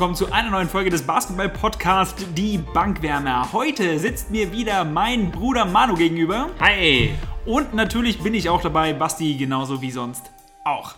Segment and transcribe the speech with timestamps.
[0.00, 3.52] Willkommen zu einer neuen Folge des Basketball-Podcasts Die Bankwärmer.
[3.52, 6.48] Heute sitzt mir wieder mein Bruder Manu gegenüber.
[6.58, 7.12] Hi!
[7.44, 10.30] Und natürlich bin ich auch dabei, Basti genauso wie sonst
[10.64, 10.94] auch.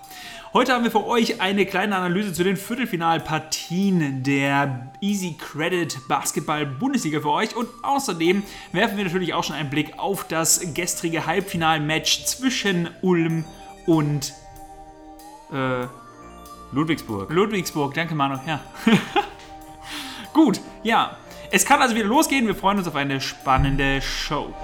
[0.53, 6.65] Heute haben wir für euch eine kleine Analyse zu den Viertelfinalpartien der Easy Credit Basketball
[6.65, 11.27] Bundesliga für euch und außerdem werfen wir natürlich auch schon einen Blick auf das gestrige
[11.27, 13.45] Halbfinalmatch zwischen Ulm
[13.85, 14.33] und
[15.53, 15.89] äh,
[16.73, 17.31] Ludwigsburg.
[17.31, 17.93] Ludwigsburg.
[17.95, 18.39] Danke, Manu.
[18.47, 18.61] Ja.
[20.33, 21.19] Gut, ja.
[21.51, 22.47] Es kann also wieder losgehen.
[22.47, 24.55] Wir freuen uns auf eine spannende Show.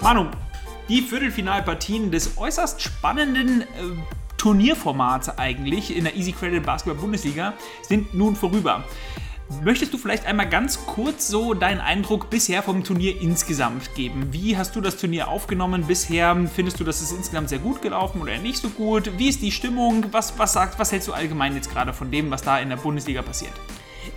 [0.00, 0.26] Manu,
[0.88, 3.66] die Viertelfinalpartien des äußerst spannenden äh,
[4.36, 8.84] Turnierformats eigentlich in der Easy Credit Basketball Bundesliga sind nun vorüber.
[9.62, 14.28] Möchtest du vielleicht einmal ganz kurz so deinen Eindruck bisher vom Turnier insgesamt geben?
[14.32, 16.36] Wie hast du das Turnier aufgenommen bisher?
[16.52, 19.18] Findest du, dass es insgesamt sehr gut gelaufen oder nicht so gut?
[19.18, 20.06] Wie ist die Stimmung?
[20.10, 22.76] Was, was, sagt, was hältst du allgemein jetzt gerade von dem, was da in der
[22.76, 23.52] Bundesliga passiert?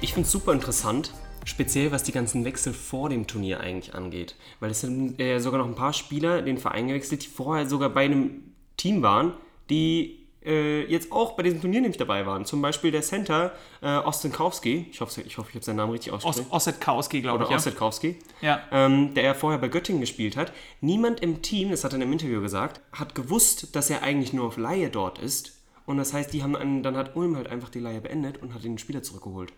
[0.02, 1.14] Ich finde es super interessant,
[1.46, 4.36] speziell was die ganzen Wechsel vor dem Turnier eigentlich angeht.
[4.60, 7.90] Weil es sind äh, sogar noch ein paar Spieler den Verein gewechselt, die vorher sogar
[7.90, 8.44] bei einem
[8.78, 9.34] Team waren,
[9.70, 12.46] die äh, jetzt auch bei diesem Turnier nämlich dabei waren.
[12.46, 13.52] Zum Beispiel der Center
[13.82, 16.52] äh, Ostenkowski, ich hoffe, ich, hoffe, ich habe seinen Namen richtig ausgesprochen.
[16.52, 17.50] Ossetkowski, glaube ich.
[17.50, 18.62] Oder Ossetkowski, Ja.
[18.72, 20.54] ähm, der ja vorher bei Göttingen gespielt hat.
[20.82, 24.34] Niemand im Team, das hat er in einem Interview gesagt, hat gewusst, dass er eigentlich
[24.34, 25.58] nur auf Laie dort ist.
[25.86, 28.54] Und das heißt, die haben einen, dann hat Ulm halt einfach die Laie beendet und
[28.54, 29.52] hat den Spieler zurückgeholt.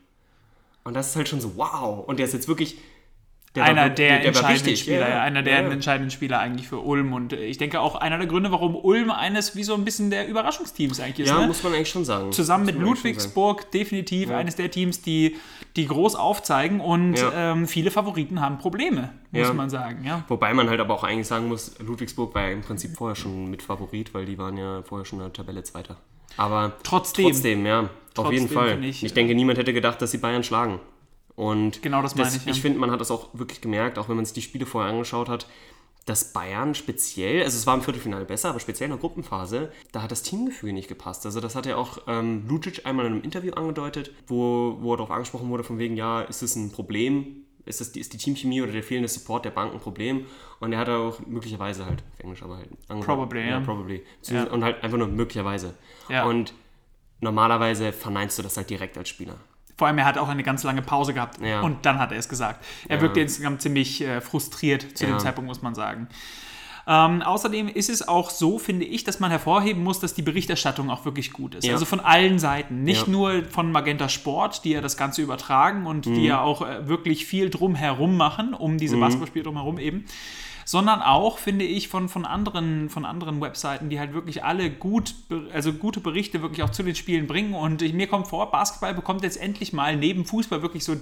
[0.83, 2.07] Und das ist halt schon so, wow.
[2.07, 2.77] Und der ist jetzt wirklich.
[3.55, 4.79] Der einer war, der, der war entscheidenden wichtig.
[4.79, 5.71] Spieler, ja, einer der ja, ja.
[5.71, 9.11] entscheidenden Spieler eigentlich für Ulm und äh, ich denke auch einer der Gründe, warum Ulm
[9.11, 11.29] eines wie so ein bisschen der Überraschungsteams eigentlich ist.
[11.29, 11.47] Ja, ne?
[11.47, 12.31] muss man eigentlich schon sagen.
[12.31, 15.35] Zusammen mit Muss schon Ludwigsburg definitiv eines der Teams, die,
[15.75, 20.05] die groß aufzeigen und ähm, viele Favoriten haben Probleme, muss man sagen.
[20.05, 20.23] Ja.
[20.29, 23.49] Wobei man halt aber auch eigentlich sagen muss, Ludwigsburg war ja im Prinzip vorher schon
[23.49, 25.97] mit Favorit, weil die waren ja vorher schon in der Tabelle Zweiter.
[26.37, 27.25] Aber Trotzdem.
[27.25, 28.83] trotzdem ja, auf jeden Trotzdem Fall.
[28.85, 30.79] ich, Ich, denke, niemand hätte gedacht, dass sie Bayern schlagen.
[31.35, 32.51] Und Genau das meine ich, ja.
[32.51, 34.91] Ich finde, man hat das auch wirklich gemerkt, auch wenn man sich die Spiele vorher
[34.91, 35.47] angeschaut hat,
[36.05, 40.01] dass Bayern speziell, also es war im Viertelfinale besser, aber speziell in der Gruppenphase, da
[40.01, 41.25] hat das Teamgefüge nicht gepasst.
[41.25, 44.97] Also das hat ja auch ähm, Lucic einmal in einem Interview angedeutet, wo, wo er
[44.97, 47.45] darauf angesprochen wurde, von wegen, ja, ist es ein Problem?
[47.65, 50.25] Ist, das, die- ist die Teamchemie oder der fehlende Support der Bank ein Problem?
[50.59, 53.05] Und er hat auch möglicherweise halt, auf Englisch aber halt, angedeutet.
[53.05, 53.47] Probably, ja.
[53.49, 53.59] ja.
[53.59, 54.03] probably.
[54.23, 54.43] Ja.
[54.45, 55.75] Und halt einfach nur möglicherweise.
[56.09, 56.25] Ja.
[56.25, 56.53] Und
[57.19, 59.35] normalerweise verneinst du das halt direkt als Spieler.
[59.81, 61.61] Vor allem, er hat auch eine ganz lange Pause gehabt Ja.
[61.61, 62.63] und dann hat er es gesagt.
[62.87, 63.01] Er Ja.
[63.01, 65.17] wirkte insgesamt ziemlich äh, frustriert zu dem Ja.
[65.17, 66.07] Zeitpunkt, muss man sagen.
[66.85, 70.91] Ähm, außerdem ist es auch so, finde ich, dass man hervorheben muss, dass die Berichterstattung
[70.91, 71.63] auch wirklich gut ist.
[71.65, 71.73] Ja.
[71.73, 72.83] Also von allen Seiten.
[72.83, 73.05] Nicht Ja.
[73.07, 73.11] Mhm.
[73.11, 77.25] nur von Magenta Sport, die ja das Ganze übertragen und die ja auch äh, wirklich
[77.25, 80.05] viel drumherum machen, um diese Basketballspiele drumherum eben.
[80.71, 85.15] Sondern auch, finde ich, von, von, anderen, von anderen Webseiten, die halt wirklich alle gut,
[85.51, 87.53] also gute Berichte wirklich auch zu den Spielen bringen.
[87.53, 90.97] Und ich, mir kommt vor, Basketball bekommt jetzt endlich mal neben Fußball wirklich so äh,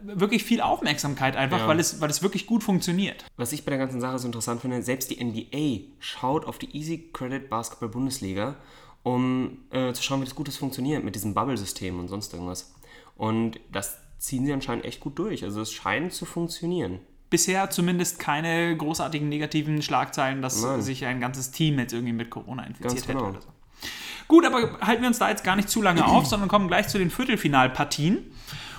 [0.00, 1.68] wirklich viel Aufmerksamkeit einfach, Ja.
[1.68, 3.26] weil, es, weil es wirklich gut funktioniert.
[3.36, 6.74] Was ich bei der ganzen Sache so interessant finde, selbst die NBA schaut auf die
[6.74, 8.56] Easy Credit Basketball Bundesliga,
[9.02, 12.72] um äh, zu schauen, wie das Gutes funktioniert mit diesem Bubble-System und sonst irgendwas.
[13.16, 15.44] Und das ziehen sie anscheinend echt gut durch.
[15.44, 17.00] Also es scheint zu funktionieren.
[17.30, 20.82] Bisher zumindest keine großartigen negativen Schlagzeilen, dass Nein.
[20.82, 23.20] sich ein ganzes Team jetzt irgendwie mit Corona infiziert Ganz genau.
[23.20, 23.48] hätte oder so.
[24.26, 26.88] Gut, aber halten wir uns da jetzt gar nicht zu lange auf, sondern kommen gleich
[26.88, 28.30] zu den Viertelfinalpartien.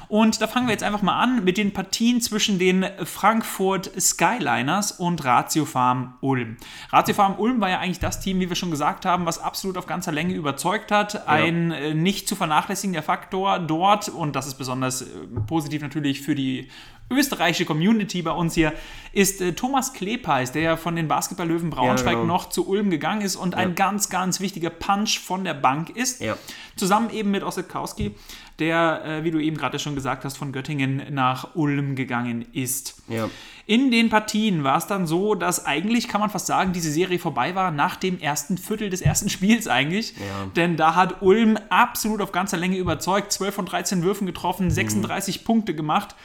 [0.07, 4.91] Und da fangen wir jetzt einfach mal an mit den Partien zwischen den Frankfurt Skyliners
[4.93, 6.57] und Ratio Farm Ulm.
[6.91, 9.77] Ratio Farm Ulm war ja eigentlich das Team, wie wir schon gesagt haben, was absolut
[9.77, 11.27] auf ganzer Länge überzeugt hat.
[11.27, 15.05] Ein äh, nicht zu vernachlässigender Faktor dort, und das ist besonders äh,
[15.47, 16.69] positiv natürlich für die
[17.09, 18.73] österreichische Community bei uns hier,
[19.13, 22.25] ist äh, Thomas Klepeis, der ja von den Basketball-Löwen Braunschweig genau.
[22.25, 26.21] noch zu Ulm gegangen ist und ein ganz, ganz wichtiger Punch von der Bank ist.
[26.21, 26.35] Ja.
[26.75, 28.15] Zusammen eben mit Ossetkowski,
[28.59, 33.01] der, äh, wie du eben gerade schon gesagt hast, von Göttingen nach Ulm gegangen ist.
[33.07, 33.29] Ja.
[33.67, 37.17] In den Partien war es dann so, dass eigentlich, kann man fast sagen, diese Serie
[37.17, 40.13] vorbei war nach dem ersten Viertel des ersten Spiels eigentlich.
[40.13, 40.51] Ja.
[40.55, 45.43] Denn da hat Ulm absolut auf ganzer Länge überzeugt, 12 von 13 Würfen getroffen, 36
[45.45, 46.15] Punkte gemacht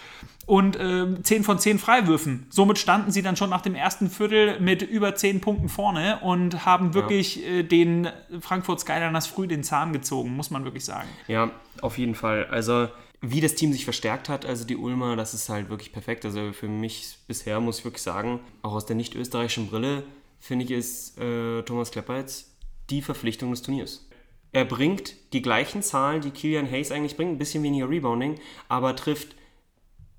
[0.50, 2.48] und ähm, 10 von 10 Freiwürfen.
[2.50, 6.66] Somit standen sie dann schon nach dem ersten Viertel mit über 10 Punkten vorne und
[6.66, 8.08] haben wirklich äh, den
[8.40, 11.06] Frankfurt Skyliners früh den Zahn gezogen, muss man wirklich sagen.
[11.28, 11.52] Ja,
[11.82, 12.46] auf jeden Fall.
[12.46, 12.88] Also,
[13.20, 16.24] wie das Team sich verstärkt hat, also die Ulmer, das ist halt wirklich perfekt.
[16.24, 20.02] Also für mich bisher muss ich wirklich sagen, auch aus der nicht österreichischen Brille,
[20.40, 22.50] finde ich, ist äh, Thomas Kleppeitz
[22.90, 24.04] die Verpflichtung des Turniers.
[24.50, 28.96] Er bringt die gleichen Zahlen, die Kilian Hayes eigentlich bringt, ein bisschen weniger Rebounding, aber
[28.96, 29.36] trifft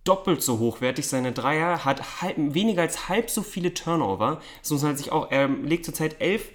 [0.03, 4.41] doppelt so hochwertig seine Dreier, hat halb, weniger als halb so viele Turnover.
[4.61, 6.49] Das muss man sich auch, er legt zurzeit elf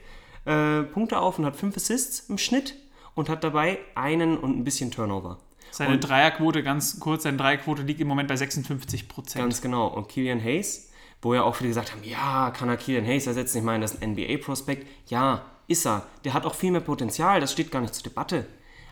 [0.45, 2.75] äh, Punkte auf und hat fünf Assists im Schnitt
[3.15, 5.39] und hat dabei einen und ein bisschen Turnover.
[5.71, 9.43] Seine Und- Dreierquote, ganz kurz, seine Dreierquote liegt im Moment bei 56 Prozent.
[9.45, 9.89] Ganz genau.
[9.89, 10.91] Und Killian Hayes,
[11.23, 13.59] wo ja auch viele gesagt haben, ja, kann er Killian Hayes ersetzen?
[13.59, 14.87] Ich meine, das ist ein NBA-Prospekt.
[15.09, 16.07] Ja, ist er.
[16.25, 18.47] Der hat auch viel mehr Potenzial, das steht gar nicht zur Debatte.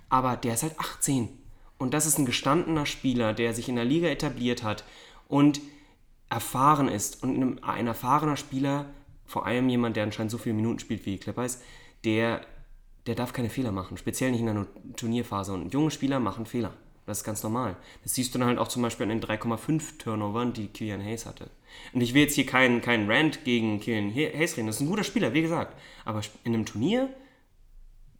[0.08, 1.28] Aber der ist halt 18.
[1.78, 4.84] Und das ist ein gestandener Spieler, der sich in der Liga etabliert hat
[5.28, 5.60] und
[6.30, 7.22] erfahren ist.
[7.22, 8.86] Und ein, erfahrener Spieler,
[9.26, 11.60] vor allem jemand, der anscheinend so viele Minuten spielt wie Clippers,
[12.04, 12.42] der,
[13.06, 13.96] der darf keine Fehler machen.
[13.96, 14.66] Speziell nicht in einer
[14.96, 15.52] Turnierphase.
[15.52, 16.74] Und junge Spieler machen Fehler.
[17.06, 17.76] Das ist ganz normal.
[18.02, 21.26] Das siehst du dann halt auch zum Beispiel an den 3,5 Turnovern, die Killian Hayes
[21.26, 21.50] hatte.
[21.92, 24.68] Und ich will jetzt hier keinen keinen Rant gegen Killian Hayes reden.
[24.68, 25.78] Das ist ein guter Spieler, wie gesagt.
[26.04, 27.10] Aber in einem Turnier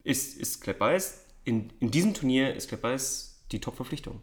[0.02, 4.20] ist, ist Clippers, in, in diesem Turnier ist Clippers die Top-Verpflichtung.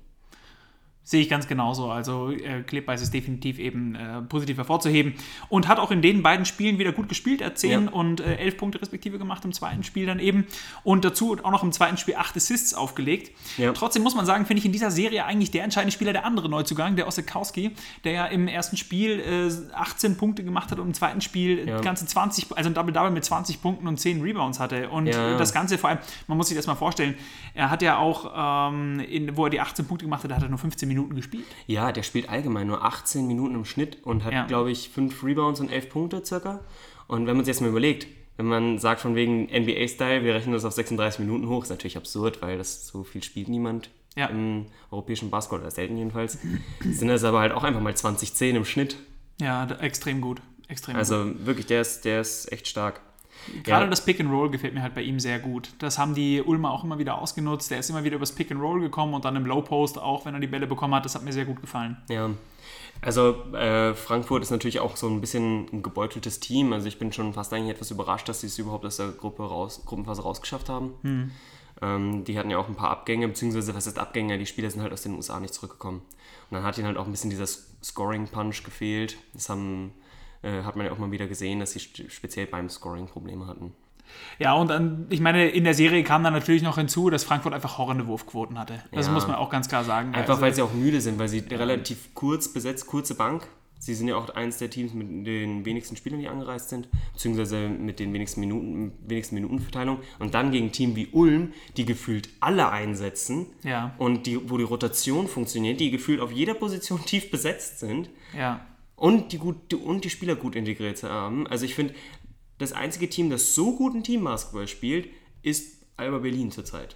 [1.04, 1.90] Sehe ich ganz genauso.
[1.90, 5.16] Also äh, Clippers ist definitiv eben äh, positiv hervorzuheben
[5.50, 7.42] und hat auch in den beiden Spielen wieder gut gespielt.
[7.42, 7.90] Er hat 10 Ja.
[7.92, 10.46] und äh, 11 Punkte respektive gemacht im zweiten Spiel dann eben.
[10.84, 13.32] Und dazu auch noch im zweiten Spiel 8 Assists aufgelegt.
[13.58, 13.74] Ja.
[13.74, 16.48] Trotzdem muss man sagen, finde ich in dieser Serie eigentlich der entscheidende Spieler der andere
[16.50, 17.72] Neuzugang, der Ossekowski,
[18.04, 21.80] der ja im ersten Spiel äh, 18 Punkte gemacht hat und im zweiten Spiel Ja.
[21.82, 24.88] ganze 20, also ein Double-Double mit 20 Punkten und 10 Rebounds hatte.
[24.90, 27.16] Und das Ganze vor allem, man muss sich das mal vorstellen,
[27.56, 30.50] er hat ja auch, ähm, in, wo er die 18 Punkte gemacht hat, hat er
[30.50, 31.46] nur 15 Minuten gespielt.
[31.68, 34.46] Ja, der spielt allgemein nur 18 Minuten im Schnitt und hat, Ja.
[34.46, 36.60] glaube ich, 5 Rebounds und 11 Punkte circa.
[37.08, 38.08] Und wenn man sich jetzt mal überlegt,
[38.38, 41.98] wenn man sagt von wegen NBA-Style, wir rechnen das auf 36 Minuten hoch, ist natürlich
[41.98, 44.28] absurd, weil das so viel spielt niemand Ja.
[44.28, 46.38] im europäischen Basketball, oder selten jedenfalls.
[46.82, 48.98] Sind das aber halt auch einfach mal 20-10 im Schnitt.
[49.40, 50.42] Ja, extrem gut.
[50.68, 51.00] Extrem gut.
[51.00, 53.02] Also wirklich, der ist, der ist echt stark.
[53.64, 53.90] Gerade ja.
[53.90, 55.74] das Pick and Roll gefällt mir halt bei ihm sehr gut.
[55.80, 57.72] Das haben die Ulmer auch immer wieder ausgenutzt.
[57.72, 60.26] Der ist immer wieder übers Pick and Roll gekommen und dann im Low Post auch,
[60.26, 61.06] wenn er die Bälle bekommen hat.
[61.06, 61.98] Das hat mir sehr gut gefallen.
[62.10, 62.30] Ja.
[63.02, 66.72] Also äh, Frankfurt ist natürlich auch so ein bisschen ein gebeuteltes Team.
[66.72, 69.44] Also ich bin schon fast eigentlich etwas überrascht, dass sie es überhaupt aus der Gruppe
[69.44, 70.94] raus, Gruppenphase rausgeschafft haben.
[71.82, 74.38] Ähm, die hatten ja auch ein paar Abgänge, beziehungsweise was ist Abgänge?
[74.38, 76.02] Die Spieler sind halt aus den USA nicht zurückgekommen.
[76.50, 79.18] Und dann hat ihnen halt auch ein bisschen dieser Scoring-Punch gefehlt.
[79.34, 79.94] Das haben,
[80.44, 83.74] äh, hat man ja auch mal wieder gesehen, dass sie speziell beim Scoring Probleme hatten.
[84.40, 87.54] Ja, und dann, ich meine, in der Serie kam dann natürlich noch hinzu, dass Frankfurt
[87.54, 88.84] einfach horrende Wurfquoten hatte.
[88.92, 89.14] Das Ja.
[89.14, 90.14] muss man auch ganz klar sagen.
[90.14, 93.48] Einfach Also- weil sie auch müde sind, weil sie relativ kurz besetzt, kurze Bank.
[93.80, 97.68] Sie sind ja auch eines der Teams mit den wenigsten Spielern, die angereist sind, beziehungsweise
[97.68, 100.00] mit den wenigsten Minuten, wenigsten Minutenverteilung.
[100.20, 103.96] Und dann gegen ein Team wie Ulm, die gefühlt alle einsetzen Ja.
[103.98, 108.60] und die, wo die Rotation funktioniert, die gefühlt auf jeder Position tief besetzt sind Ja.
[109.02, 111.48] Und die, gut, die, und die Spieler gut integriert haben.
[111.48, 111.96] Also ich finde,
[112.60, 115.10] das einzige Team, das so guten Teambasketball spielt,
[115.42, 116.96] ist Alba Berlin zurzeit.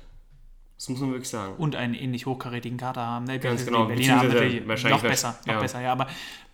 [0.77, 1.55] Das muss man wirklich sagen.
[1.57, 3.25] und einen ähnlich hochkarätigen Kader haben.
[3.25, 3.39] Ne?
[3.39, 5.59] Ganz genau, Berliner haben natürlich wahrscheinlich noch besser, noch ja.
[5.59, 6.05] besser, ja, aber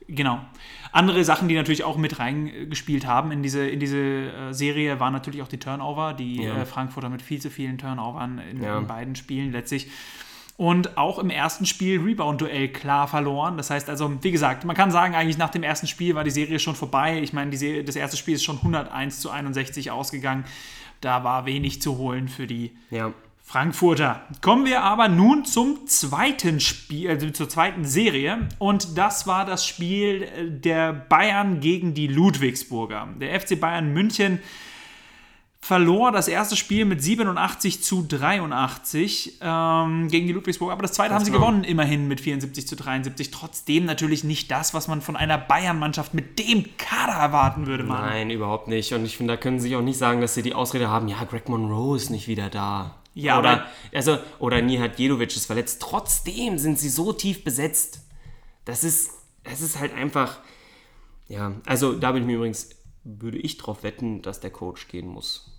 [0.07, 0.39] genau.
[0.93, 5.11] Andere Sachen, die natürlich auch mit reingespielt haben in diese, in diese äh, Serie, waren
[5.11, 6.61] natürlich auch die Turnover, die Ja.
[6.61, 8.77] äh, Frankfurter mit viel zu vielen Turnovern in, Ja.
[8.77, 9.89] in beiden Spielen letztlich.
[10.61, 13.57] Und auch im ersten Spiel Rebound-Duell klar verloren.
[13.57, 16.29] Das heißt also, wie gesagt, man kann sagen, eigentlich nach dem ersten Spiel war die
[16.29, 17.19] Serie schon vorbei.
[17.19, 20.45] Ich meine, Serie, das erste Spiel ist schon 101 zu 61 ausgegangen.
[20.99, 23.11] Da war wenig zu holen für die Ja.
[23.41, 24.21] Frankfurter.
[24.41, 28.47] Kommen wir aber nun zum zweiten Spiel, also zur zweiten Serie.
[28.59, 33.07] Und das war das Spiel äh, der Bayern gegen die Ludwigsburger.
[33.19, 34.37] Der FC Bayern München
[35.63, 40.73] verlor das erste Spiel mit 87 zu 83 ähm, gegen die Ludwigsburger.
[40.73, 41.45] Aber das zweite haben sie genau.
[41.45, 43.29] gewonnen, immerhin mit 74 zu 73.
[43.29, 47.83] Trotzdem natürlich nicht das, was man von einer Bayern-Mannschaft mit dem Kader erwarten würde.
[47.83, 48.01] Mann.
[48.01, 48.91] Nein, überhaupt nicht.
[48.93, 51.23] Und ich finde, da können sie auch nicht sagen, dass sie die Ausrede haben, ja,
[51.25, 52.95] Greg Monroe ist nicht wieder da.
[53.13, 55.81] Ja, oder, also, oder Nihat Jedovic ist verletzt.
[55.81, 58.01] Trotzdem sind sie so tief besetzt.
[58.65, 59.11] Das ist,
[59.43, 60.39] das ist halt einfach,
[61.27, 62.69] ja, also da bin ich mir übrigens,
[63.03, 65.50] würde ich drauf wetten, dass der Coach gehen muss.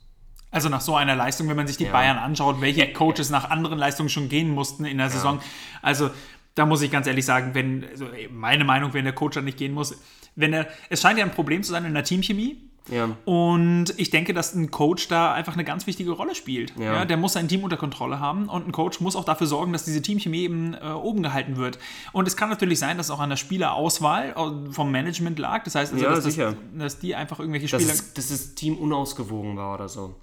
[0.53, 3.79] Also nach so einer Leistung, wenn man sich die Bayern anschaut, welche Coaches nach anderen
[3.79, 5.41] Leistungen schon gehen mussten in der Saison.
[5.81, 6.11] Also
[6.55, 9.57] da muss ich ganz ehrlich sagen, wenn, also meine Meinung, wenn der Coach dann nicht
[9.59, 9.97] gehen muss,
[10.37, 12.69] wenn er, es scheint ja ein Problem zu sein in der Teamchemie.
[12.91, 13.17] Ja.
[13.25, 16.75] Und ich denke, dass ein Coach da einfach eine ganz wichtige Rolle spielt.
[16.77, 16.95] Ja.
[16.95, 17.05] Ja.
[17.05, 19.85] der muss sein Team unter Kontrolle haben und ein Coach muss auch dafür sorgen, dass
[19.85, 21.79] diese Teamchemie eben äh, oben gehalten wird.
[22.13, 25.63] Und es kann natürlich sein, dass es auch an der Spielerauswahl äh, vom Management lag.
[25.63, 27.95] Das heißt, also, Ja, dass, das, dass die einfach irgendwelche dass, Spieler.
[27.95, 30.17] es, dass das Team unausgewogen war oder so.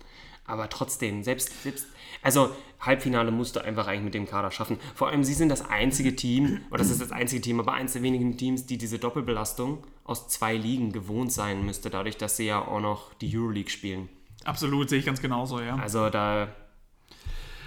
[0.49, 1.87] Aber trotzdem, selbst, selbst,
[2.21, 4.77] also Halbfinale musst du einfach eigentlich mit dem Kader schaffen.
[4.95, 7.93] Vor allem, sie sind das einzige Team, oder das ist das einzige Team, aber eins
[7.93, 12.45] der wenigen Teams, die diese Doppelbelastung aus zwei Ligen gewohnt sein müsste, dadurch, dass sie
[12.47, 14.09] ja auch noch die Euroleague spielen.
[14.45, 15.75] Absolut, sehe ich ganz genauso, ja.
[15.75, 16.47] Also da,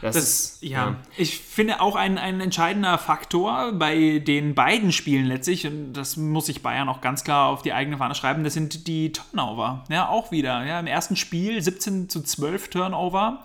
[0.03, 5.27] Das, Das, ist, ja, ich finde auch ein, ein entscheidender Faktor bei den beiden Spielen
[5.27, 8.53] letztlich, und das muss sich Bayern auch ganz klar auf die eigene Fahne schreiben, das
[8.55, 9.85] sind die Turnover.
[9.89, 10.65] Ja, auch wieder.
[10.67, 13.45] Ja, Im ersten Spiel 17 zu 12 Turnover.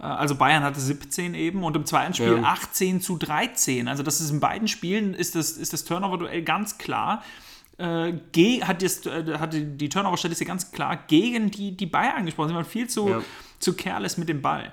[0.00, 2.42] Äh, Also Bayern hatte 17 eben und im zweiten Spiel Ja.
[2.42, 3.86] 18 zu 13.
[3.86, 7.22] Also das ist in beiden Spielen ist das, ist das Turnover-Duell ganz klar.
[7.76, 8.14] Äh,
[8.62, 12.48] hat, das, äh, hat die, die Turnover-Statistik ganz klar gegen die, die Bayern gesprochen.
[12.48, 13.20] Sie waren viel zu, Ja.
[13.60, 14.72] zu careless mit dem Ball.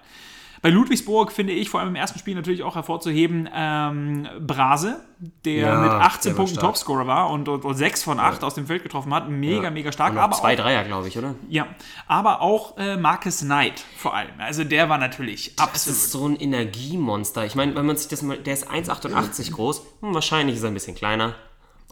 [0.66, 5.00] Bei Ludwigsburg finde ich vor allem im ersten Spiel natürlich auch hervorzuheben ähm, Brase,
[5.46, 6.58] der Ja, mit 18 der Punkten.
[6.60, 9.30] Topscorer war und, und, und 6 von 8 aus dem Feld getroffen hat.
[9.30, 10.14] Mega, mega stark.
[10.14, 11.36] Und Aber zwei Dreier, glaube ich, oder?
[11.50, 11.68] ja,
[12.08, 14.32] aber auch äh, Marcus Knight vor allem.
[14.40, 16.00] Also der war natürlich Das absolut.
[16.00, 17.46] ist so ein Energiemonster.
[17.46, 19.84] Ich meine, wenn man sich das mal, der ist 1,88 groß.
[20.02, 21.36] Hm, wahrscheinlich ist er ein bisschen kleiner.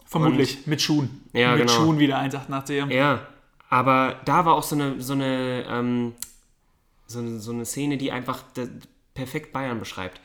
[0.04, 1.22] Vermutlich mit Schuhen.
[1.32, 1.72] Ja, mit genau.
[1.74, 2.92] Schuhen wieder 1,88.
[2.92, 3.20] Ja,
[3.70, 6.14] aber da war auch so eine, so eine, ähm,
[7.06, 8.42] so eine, so eine Szene, die einfach
[9.14, 10.20] perfekt Bayern beschreibt.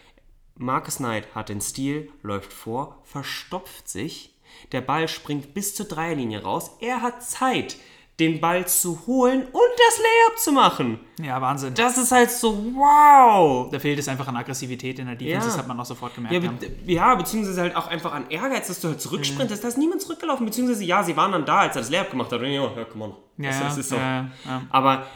[0.56, 4.36] Marcus Knight hat den Stil, läuft vor, verstopft sich,
[4.72, 7.78] der Ball springt bis zur Dreierlinie raus, er hat Zeit,
[8.20, 11.00] den Ball zu holen und das Layup zu machen.
[11.22, 11.74] Ja, Wahnsinn.
[11.76, 13.70] Das ist halt so, wow!
[13.72, 15.54] Da fehlt es einfach an Aggressivität in der Defense, Ja.
[15.54, 16.34] das hat man auch sofort gemerkt.
[16.34, 19.64] Ja, be ja, beziehungsweise halt auch einfach an Ehrgeiz, dass du halt zurücksprintest.
[19.64, 22.30] Da ist niemand zurückgelaufen, beziehungsweise ja, sie waren dann da, als er das Layup gemacht
[22.34, 22.42] hat.
[22.42, 23.14] Und ja, ja, come on.
[23.38, 23.96] ja, das, das ist so.
[23.96, 24.30] ja.
[24.70, 25.08] Aber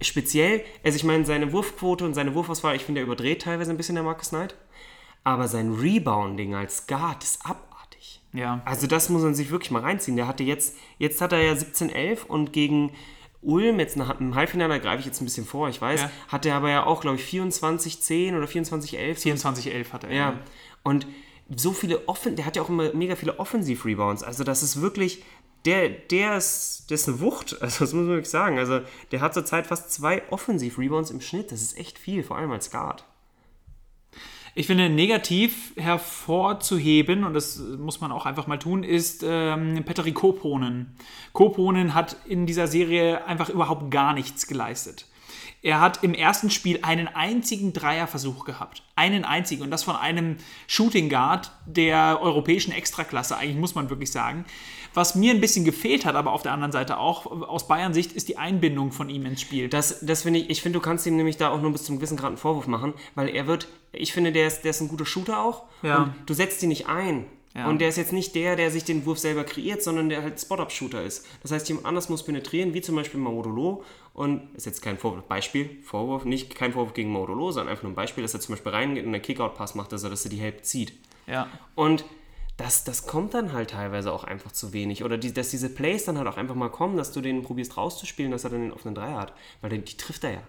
[0.00, 3.76] speziell, also ich meine, seine Wurfquote und seine Wurfauswahl, ich finde, er überdreht teilweise ein
[3.76, 4.54] bisschen der Marcus Knight.
[5.24, 8.22] Aber sein Rebounding als Guard ist abartig.
[8.32, 8.62] ja.
[8.64, 10.16] Also das muss man sich wirklich mal reinziehen.
[10.16, 12.92] Der hatte jetzt, jetzt hat er ja 17-11 und gegen
[13.42, 16.10] Ulm, jetzt nach- im Halbfinale, da greife ich jetzt ein bisschen vor, ich weiß, Ja.
[16.28, 19.18] hat er aber ja auch, glaube ich, 24-10 oder 24-11.
[19.18, 20.12] 24-11 hat er.
[20.12, 20.38] Ja.
[20.82, 21.06] Und
[21.54, 24.22] so viele offen, der hat ja auch immer mega viele Offensiv-Rebounds.
[24.22, 25.24] Also das ist wirklich,
[25.64, 27.56] der, der ist, der ist eine Wucht.
[27.60, 28.58] Also das muss man wirklich sagen.
[28.58, 28.80] Also
[29.10, 31.52] der hat zurzeit fast zwei Offensiv-Rebounds im Schnitt.
[31.52, 33.04] Das ist echt viel, vor allem als Guard.
[34.54, 40.10] Ich finde, negativ hervorzuheben, und das muss man auch einfach mal tun, ist ähm, Petteri
[40.12, 40.96] Koponen.
[41.32, 45.06] Koponen hat in dieser Serie einfach überhaupt gar nichts geleistet.
[45.62, 48.82] Er hat im ersten Spiel einen einzigen Dreierversuch gehabt.
[48.96, 49.62] Einen einzigen.
[49.62, 54.46] Und das von einem Shooting Guard der europäischen Extraklasse, eigentlich muss man wirklich sagen.
[54.94, 58.12] Was mir ein bisschen gefehlt hat, aber auf der anderen Seite auch aus Bayern Sicht,
[58.12, 59.68] ist die Einbindung von ihm ins Spiel.
[59.68, 61.96] Das, das finde ich, ich finde, du kannst ihm nämlich da auch nur bis zum
[61.96, 64.88] gewissen Grad einen Vorwurf machen, weil er wird, ich finde, der ist, der ist ein
[64.88, 65.64] guter Shooter auch.
[65.82, 66.02] Ja.
[66.02, 67.26] Und du setzt ihn nicht ein.
[67.54, 67.68] Ja.
[67.68, 70.40] Und der ist jetzt nicht der, der sich den Wurf selber kreiert, sondern der halt
[70.40, 71.26] Spot-Up-Shooter ist.
[71.42, 73.82] Das heißt, jemand anders muss penetrieren, wie zum Beispiel Maudolo.
[74.12, 77.92] Und ist jetzt kein Vorwurf, Beispiel, Vorwurf, nicht kein Vorwurf gegen Maudolo, sondern einfach nur
[77.92, 80.38] ein Beispiel, dass er zum Beispiel reingeht und einen Kickout-Pass macht, also dass er die
[80.38, 80.92] Help zieht.
[81.26, 81.48] ja.
[81.74, 82.04] Und
[82.60, 85.02] das, das kommt dann halt teilweise auch einfach zu wenig.
[85.02, 87.76] Oder die, dass diese Plays dann halt auch einfach mal kommen, dass du den probierst
[87.78, 89.32] rauszuspielen, dass er dann den offenen Dreier hat.
[89.62, 90.42] Weil die, die trifft er ja.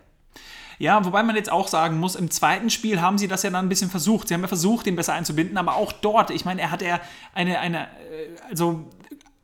[0.77, 3.65] Ja, wobei man jetzt auch sagen muss, im zweiten Spiel haben sie das ja dann
[3.65, 4.27] ein bisschen versucht.
[4.27, 7.00] Sie haben ja versucht, ihn besser einzubinden, aber auch dort, ich meine, er hat ja
[7.34, 8.89] eine, eine, äh, also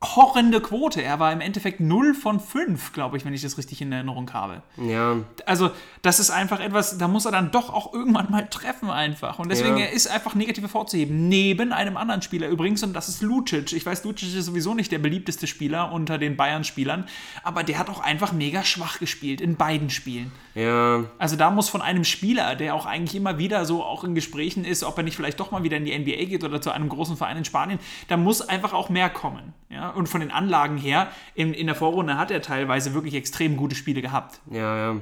[0.00, 1.02] horrende Quote.
[1.02, 4.32] Er war im Endeffekt 0 von 5, glaube ich, wenn ich das richtig in Erinnerung
[4.32, 4.62] habe.
[4.76, 5.70] Ja, Also,
[6.02, 9.40] das ist einfach etwas, da muss er dann doch auch irgendwann mal treffen einfach.
[9.40, 9.86] Und deswegen, Ja.
[9.86, 11.28] er ist einfach negativ hervorzuheben.
[11.28, 13.72] Neben einem anderen Spieler übrigens, und das ist Lucic.
[13.72, 17.08] Ich weiß, Lucic ist sowieso nicht der beliebteste Spieler unter den Bayern-Spielern,
[17.42, 20.30] aber der hat auch einfach mega schwach gespielt in beiden Spielen.
[20.58, 24.16] Ja, Also da muss von einem Spieler, der auch eigentlich immer wieder so auch in
[24.16, 26.72] Gesprächen ist, ob er nicht vielleicht doch mal wieder in die NBA geht oder zu
[26.72, 29.54] einem großen Verein in Spanien, da muss einfach auch mehr kommen.
[29.70, 29.90] Ja?
[29.90, 33.76] Und von den Anlagen her, in, in der Vorrunde hat er teilweise wirklich extrem gute
[33.76, 34.40] Spiele gehabt.
[34.50, 35.00] ja, ja.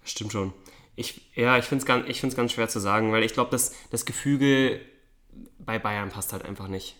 [0.00, 0.52] Das stimmt schon.
[0.96, 3.50] Ich, ja, ich finde es ganz, ich find's ganz schwer zu sagen, weil ich glaube,
[3.50, 4.80] dass das Gefüge
[5.58, 6.96] bei Bayern passt halt einfach nicht.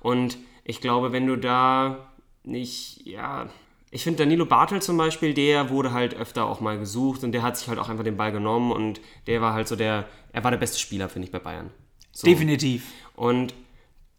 [0.00, 2.12] Und ich glaube, wenn du da
[2.44, 3.48] nicht, ja,
[3.96, 7.42] ich finde Danilo Bartel zum Beispiel, der wurde halt öfter auch mal gesucht und der
[7.42, 10.44] hat sich halt auch einfach den Ball genommen und der war halt so der, er
[10.44, 11.70] war der beste Spieler, finde ich, bei Bayern.
[12.12, 12.26] So.
[12.26, 12.92] Definitiv.
[13.14, 13.54] Und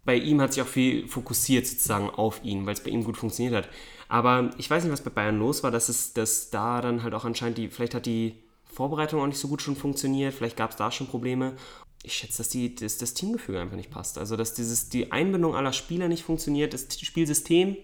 [0.04, 3.18] bei ihm hat sich auch viel fokussiert sozusagen auf ihn, weil es bei ihm gut
[3.18, 3.70] funktioniert hat.
[4.08, 7.14] Aber ich weiß nicht, was bei Bayern los war, dass es, dass da dann halt
[7.14, 10.72] auch anscheinend die, vielleicht hat die Vorbereitung auch nicht so gut schon funktioniert, vielleicht gab
[10.72, 11.54] es da schon Probleme.
[12.02, 14.18] Ich schätze, dass die, dass das Teamgefüge einfach nicht passt.
[14.18, 17.78] Also, dass dieses, die Einbindung aller Spieler nicht funktioniert, das Spielsystem.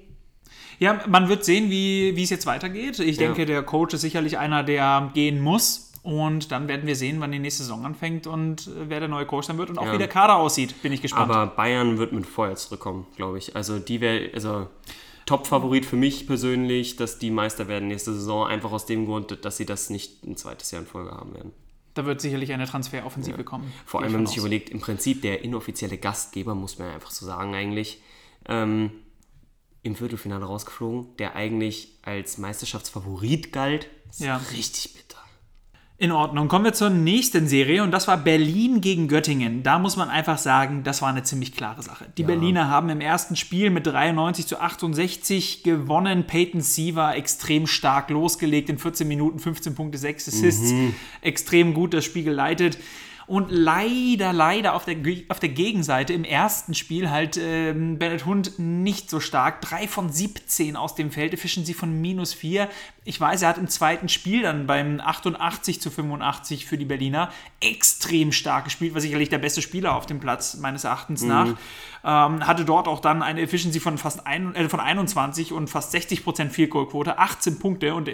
[0.80, 3.00] Ja, man wird sehen, wie, wie es jetzt weitergeht.
[3.00, 3.28] Ich Ja.
[3.28, 5.90] denke, der Coach ist sicherlich einer, der gehen muss.
[6.04, 9.26] Und dann werden wir sehen, wann die nächste Saison anfängt und äh, wer der neue
[9.26, 9.94] Coach sein wird und auch Ja.
[9.94, 10.82] wie der Kader aussieht.
[10.82, 11.32] Bin ich gespannt.
[11.32, 13.56] Aber Bayern wird mit Feuer zurückkommen, glaube ich.
[13.56, 14.68] Also, die wäre, also
[15.26, 19.56] Top-Favorit für mich persönlich, dass die Meister werden nächste Saison, einfach aus dem Grund, dass
[19.56, 21.54] sie das nicht ein zweites Jahr in Folge haben werden.
[21.94, 23.72] da wird sicherlich eine Transferoffensive kommen.
[23.86, 27.12] Vor allem, wenn man sich überlegt, im Prinzip der inoffizielle Gastgeber, muss man ja einfach
[27.12, 28.02] so sagen, eigentlich
[28.50, 28.90] ähm,
[29.84, 33.88] im Viertelfinale rausgeflogen, der eigentlich als Meisterschaftsfavorit galt.
[34.10, 34.38] Ist Ja.
[34.54, 35.04] richtig bitter.
[35.98, 36.48] In Ordnung.
[36.48, 39.62] Kommen wir zur nächsten Serie und das war Berlin gegen Göttingen.
[39.64, 42.08] Da muss man einfach sagen, das war eine ziemlich klare Sache.
[42.18, 46.26] Die Berliner haben im ersten Spiel mit 93 zu 68 gewonnen.
[46.26, 50.74] Peyton Siever extrem stark losgelegt in 14 Minuten, 15 Punkte, 6 Assists.
[51.22, 52.78] Extrem gut das Spiel geleitet.
[53.26, 54.98] Und leider, leider auf der,
[55.30, 59.62] auf der Gegenseite im ersten Spiel halt ähm, Bennett Hund nicht so stark.
[59.62, 62.70] Drei von 17 aus dem Feld, fischen sie von minus 4.
[63.06, 67.32] Ich weiß, er hat im zweiten Spiel dann beim 88 zu 85 für die Berliner
[67.60, 71.56] extrem stark gespielt, war sicherlich der beste Spieler auf dem Platz, meines Erachtens nach.
[72.06, 75.94] Ähm, hatte dort auch dann eine Efficiency von fast ein, äh, von 21 und fast
[75.94, 78.10] 60% Field Goal Quote, 18 Punkte und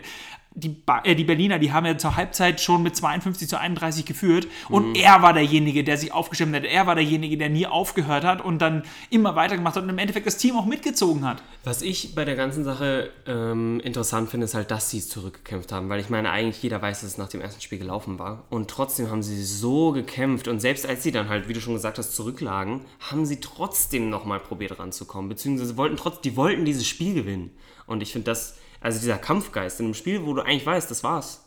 [0.56, 4.06] die, ba äh, die Berliner, die haben ja zur Halbzeit schon mit 52 zu 31
[4.06, 6.63] geführt und er war derjenige, der sich aufgestimmt hat.
[6.63, 10.25] Er war derjenige, der nie aufgehört hat und dann immer weitergemacht hat und im Endeffekt
[10.25, 11.44] das Team auch mitgezogen hat.
[11.63, 15.72] Was ich bei der ganzen Sache ähm, interessant finde, ist halt, dass sie es zurückgekämpft
[15.72, 15.89] haben.
[15.89, 18.44] Weil ich meine, eigentlich jeder weiß, dass es nach dem ersten Spiel gelaufen war.
[18.50, 20.48] Und trotzdem haben sie so gekämpft.
[20.48, 24.10] Und selbst als sie dann halt, wie du schon gesagt hast, zurücklagen, haben sie trotzdem
[24.10, 25.29] nochmal probiert ranzukommen.
[25.29, 27.51] Beziehungsweise wollten trotz, die wollten dieses Spiel gewinnen.
[27.86, 31.04] Und ich finde das, also dieser Kampfgeist in einem Spiel, wo du eigentlich weißt, das
[31.04, 31.46] war's.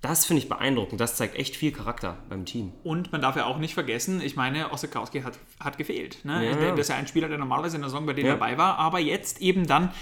[0.00, 1.00] Das finde ich beeindruckend.
[1.00, 2.72] Das zeigt echt viel Charakter beim Team.
[2.82, 6.22] Und man darf ja auch nicht vergessen, ich meine, Osakowski hat, hat gefehlt.
[6.24, 6.44] Ne?
[6.46, 6.54] Ja.
[6.54, 8.34] Der- Das ist ja ein Spieler, der normalerweise in der Saison bei denen Ja.
[8.34, 9.92] dabei war, aber jetzt eben dann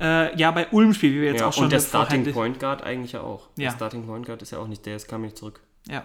[0.00, 2.58] äh, ja bei Ulm spielt, wie wir jetzt Ja, auch schon und der Starting Point
[2.60, 3.48] Guard eigentlich ja auch.
[3.56, 3.70] Ja.
[3.70, 5.60] Der Starting Point Guard ist ja auch nicht, der ist, kam nicht zurück.
[5.88, 6.04] Ja.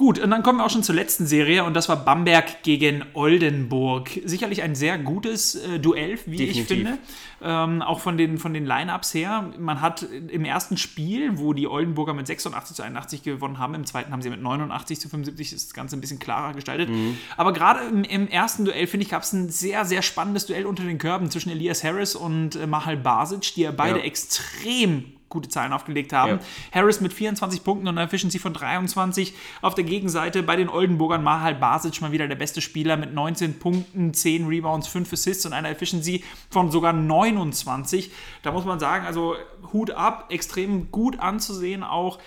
[0.00, 3.04] Gut, und dann kommen wir auch schon zur letzten Serie und das war Bamberg gegen
[3.12, 4.08] Oldenburg.
[4.24, 6.66] Sicherlich ein sehr gutes äh, Duell, wie ich Definitiv.
[6.68, 6.98] finde.
[7.42, 9.52] Ähm, auch von den, von den Line-Ups her.
[9.58, 13.84] Man hat im ersten Spiel, wo die Oldenburger mit 86 zu 81 gewonnen haben, im
[13.84, 16.88] zweiten haben sie mit 89 zu 75 das Ganze ein bisschen klarer gestaltet.
[17.36, 20.64] Aber gerade im, im ersten Duell, finde ich, gab es ein sehr, sehr spannendes Duell
[20.64, 24.04] unter den Körben zwischen Elias Harris und äh, Mahal Basic, die ja beide Ja.
[24.06, 26.40] extrem gute Zahlen aufgelegt haben.
[26.72, 26.80] Ja.
[26.80, 29.32] Harris mit 24 Punkten und einer Efficiency von 23.
[29.62, 33.58] Auf der Gegenseite bei den Oldenburgern Mahal Basic mal wieder der beste Spieler mit 19
[33.58, 38.10] Punkten, 10 Rebounds, 5 Assists und einer Efficiency von sogar 29.
[38.42, 39.36] Da muss man sagen, also
[39.72, 42.18] Hut ab, extrem gut anzusehen auch.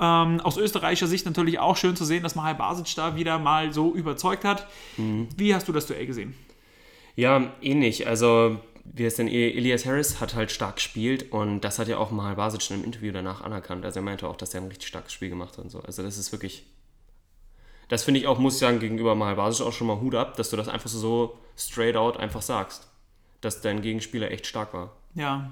[0.00, 3.72] Ähm, aus österreichischer Sicht natürlich auch schön zu sehen, dass Mahal Basic da wieder mal
[3.72, 4.66] so überzeugt hat.
[5.36, 6.34] Wie hast du das Duell gesehen?
[7.16, 8.06] Ja, ähnlich.
[8.08, 12.10] Also, wie es denn, Elias Harris hat halt stark gespielt und das hat ja auch
[12.10, 13.84] Mahal Basic schon im Interview danach anerkannt.
[13.84, 15.80] Also, er meinte auch, dass er ein richtig starkes Spiel gemacht hat und so.
[15.80, 16.64] Also, das ist wirklich.
[17.88, 20.36] Das finde ich auch, muss ich sagen, gegenüber Mahal Basic auch schon mal Hut ab,
[20.36, 22.88] dass du das einfach so straight out einfach sagst.
[23.40, 24.92] Dass dein Gegenspieler echt stark war.
[25.14, 25.50] Ja.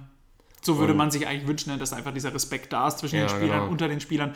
[0.63, 3.27] So würde man sich eigentlich wünschen, ne, dass einfach dieser Respekt da ist zwischen Ja,
[3.27, 3.71] den Spielern, genau.
[3.71, 4.35] unter den Spielern.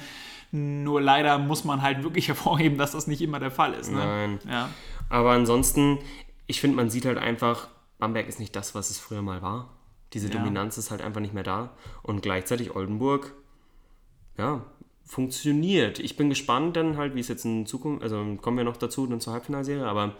[0.50, 3.90] Nur leider muss man halt wirklich hervorheben, dass das nicht immer der Fall ist.
[3.90, 3.98] Ne?
[3.98, 4.40] Nein.
[4.48, 4.68] Ja.
[5.08, 5.98] Aber ansonsten,
[6.46, 9.74] ich finde, man sieht halt einfach, Bamberg ist nicht das, was es früher mal war.
[10.12, 10.34] Diese Ja.
[10.34, 11.76] Dominanz ist halt einfach nicht mehr da.
[12.02, 13.34] Und gleichzeitig Oldenburg,
[14.38, 14.64] ja,
[15.04, 15.98] funktioniert.
[15.98, 19.06] Ich bin gespannt dann halt, wie es jetzt in Zukunft, also kommen wir noch dazu,
[19.06, 20.14] dann zur Halbfinalserie, aber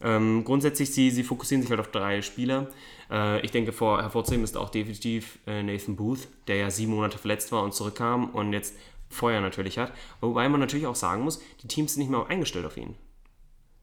[0.00, 2.68] ähm, grundsätzlich, sie, sie fokussieren sich halt auf drei Spieler.
[3.08, 7.18] Äh, ich denke, vor, hervorzuheben ist auch definitiv äh, Nathan Booth, der ja sieben Monate
[7.18, 8.74] verletzt war und zurückkam und jetzt
[9.08, 9.92] Feuer natürlich hat.
[10.20, 12.96] Wobei man natürlich auch sagen muss, die Teams sind nicht mehr eingestellt auf ihn.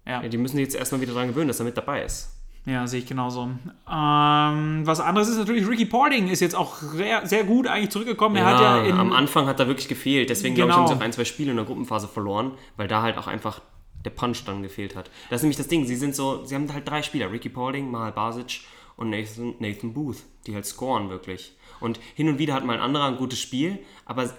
[0.05, 0.27] Ja.
[0.27, 2.35] Die müssen sich jetzt erstmal wieder daran gewöhnen, dass er mit dabei ist.
[2.65, 3.49] Ja, sehe ich genauso.
[3.89, 8.35] Ähm, was anderes ist natürlich, Ricky Porting ist jetzt auch sehr, sehr gut eigentlich zurückgekommen.
[8.35, 10.29] Er hat ja in, am Anfang hat er wirklich gefehlt.
[10.29, 10.87] Deswegen glaube ich, Genau.
[10.87, 13.61] haben sie auch ein, zwei Spiele in der Gruppenphase verloren, weil da halt auch einfach
[14.05, 15.09] der Punch dann gefehlt hat.
[15.29, 15.85] Das ist nämlich das Ding.
[15.85, 18.61] Sie sind so, sie haben halt drei Spieler: Ricky Paulding, Mahal Basic
[18.97, 21.53] und Nathan, Nathan Booth, die halt scoren wirklich.
[21.79, 24.29] Und hin und wieder hat mal ein anderer ein gutes Spiel, aber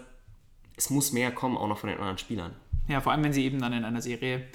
[0.76, 2.52] es muss mehr kommen, auch noch von den anderen Spielern.
[2.88, 4.46] ja, vor allem wenn sie eben dann in einer Serie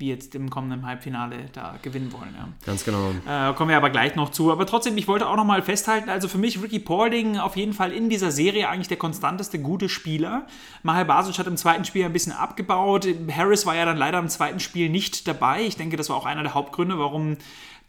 [0.00, 2.34] wie jetzt im kommenden Halbfinale da gewinnen wollen.
[2.36, 2.48] Ja.
[2.64, 3.10] Ganz genau.
[3.28, 4.50] Äh, kommen wir aber gleich noch zu.
[4.50, 7.74] Aber trotzdem, ich wollte auch noch mal festhalten, also für mich Ricky Paulding auf jeden
[7.74, 10.46] Fall in dieser Serie eigentlich der konstanteste gute Spieler.
[10.82, 13.06] Mahal Basic hat im zweiten Spiel ein bisschen abgebaut.
[13.30, 15.62] Harris war ja dann leider im zweiten Spiel nicht dabei.
[15.62, 17.36] Ich denke, das war auch einer der Hauptgründe, warum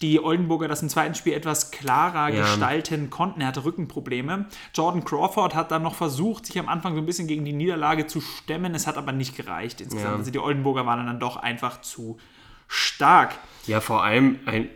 [0.01, 2.41] die Oldenburger das im zweiten Spiel etwas klarer Ja.
[2.41, 3.41] gestalten konnten.
[3.41, 4.45] Er hatte Rückenprobleme.
[4.73, 8.07] Jordan Crawford hat dann noch versucht, sich am Anfang so ein bisschen gegen die Niederlage
[8.07, 8.73] zu stemmen.
[8.75, 10.11] Es hat aber nicht gereicht insgesamt.
[10.13, 10.17] Ja.
[10.17, 12.17] Also die Oldenburger waren dann doch einfach zu
[12.67, 13.35] stark.
[13.67, 14.69] Ja, vor allem ein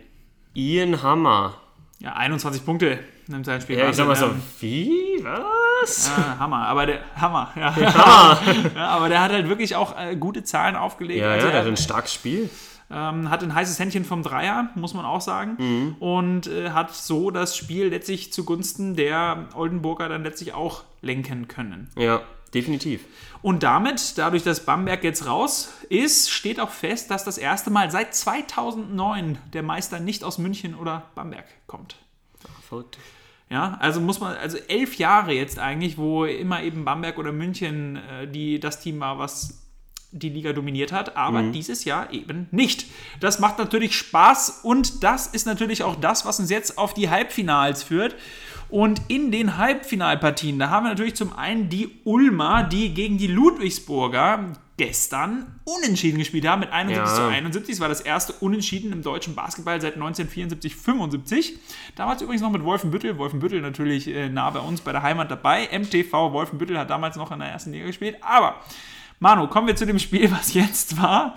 [0.54, 1.54] Ian Hammer.
[1.98, 3.78] Ja, 21 Punkte nimmt sein Spiel.
[3.78, 4.90] Ja, ich sag mal so, wie?
[5.22, 6.10] Was?
[6.16, 7.74] ja, Hammer, aber der Hammer, ja.
[8.74, 8.88] ja.
[8.88, 11.20] Aber der hat halt wirklich auch äh, gute Zahlen aufgelegt.
[11.20, 12.50] Ja, also ja, er hat ein starkes Spiel.
[12.90, 15.56] Ähm, hat ein heißes Händchen vom Dreier, muss man auch sagen.
[15.58, 15.96] Mhm.
[15.98, 21.88] Und äh, hat so das Spiel letztlich zugunsten der Oldenburger dann letztlich auch lenken können.
[21.96, 22.22] Ja,
[22.54, 23.04] definitiv.
[23.42, 27.90] Und damit, dadurch, dass Bamberg jetzt raus ist, steht auch fest, dass das erste Mal
[27.90, 31.96] seit 2009 der Meister nicht aus München oder Bamberg kommt.
[32.68, 32.98] Verrückt.
[33.48, 37.96] Ja, also muss man, also elf Jahre jetzt eigentlich, wo immer eben Bamberg oder München
[37.96, 39.65] äh, die, das Team war, was
[40.18, 42.86] die Liga dominiert hat, aber dieses Jahr eben nicht.
[43.20, 47.10] Das macht natürlich Spaß und das ist natürlich auch das, was uns jetzt auf die
[47.10, 48.14] Halbfinals führt.
[48.68, 53.28] Und in den Halbfinalpartien, da haben wir natürlich zum einen die Ulmer, die gegen die
[53.28, 57.14] Ludwigsburger gestern unentschieden gespielt haben mit 71 Ja.
[57.16, 57.76] zu 71.
[57.76, 61.58] Das war das erste Unentschieden im deutschen Basketball seit 1974, 75.
[61.94, 63.16] Damals übrigens noch mit Wolfenbüttel.
[63.18, 65.68] Wolfenbüttel natürlich äh, nah bei uns bei der Heimat dabei.
[65.72, 68.16] MTV Wolfenbüttel hat damals noch in der ersten Liga gespielt.
[68.20, 68.56] Aber,
[69.18, 71.34] Manu, kommen wir zu dem Spiel, was jetzt war.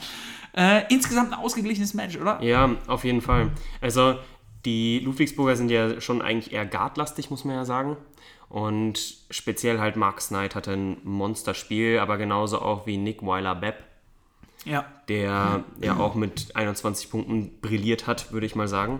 [0.55, 2.41] Äh, insgesamt ein ausgeglichenes Match, oder?
[2.41, 3.51] Ja, auf jeden Fall.
[3.81, 4.15] Also
[4.65, 7.97] die Ludwigsburger sind ja schon eigentlich eher guardlastig, muss man ja sagen.
[8.49, 13.83] Und speziell halt Mark Knight hatte ein Monsterspiel, aber genauso auch wie Nick Weiler-Bepp,
[14.65, 14.85] Ja.
[15.07, 18.99] der ja auch mit 21 Punkten brilliert hat, würde ich mal sagen.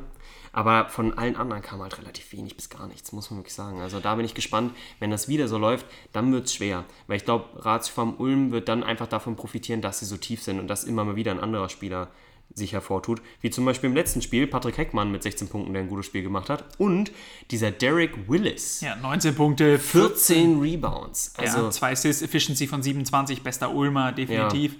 [0.52, 3.82] Aber von allen anderen kam halt relativ wenig bis gar nichts, muss man wirklich sagen.
[3.82, 6.86] Also da bin ich gespannt, wenn das wieder so läuft, dann wird es schwer.
[7.08, 10.60] Weil ich glaube, Ratsform Ulm wird dann einfach davon profitieren, dass sie so tief sind
[10.60, 12.08] und dass immer mal wieder ein anderer Spieler
[12.54, 13.22] sich hervortut.
[13.42, 16.24] Wie zum Beispiel im letzten Spiel Patrick Heckmann mit 16 Punkten, der ein gutes Spiel
[16.24, 16.64] gemacht hat.
[16.80, 17.12] Und
[17.52, 18.82] dieser Derek Willis.
[18.82, 21.34] Ja, 19 Punkte, 14 Rebounds.
[21.38, 24.78] Also ja, zwei Assists, Efficiency von 27, bester Ulmer, definitiv.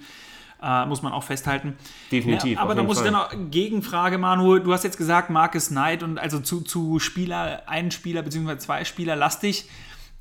[0.62, 1.76] Äh, muss man auch festhalten.
[2.12, 3.12] Definitiv, Ja, aber da muss ich Fall.
[3.12, 4.58] dann auch Gegenfrage, Manu.
[4.58, 8.58] Du hast jetzt gesagt, Marcus Knight und also zu, zu Spieler, einen Spieler bzw.
[8.58, 9.68] zwei Spieler lastig.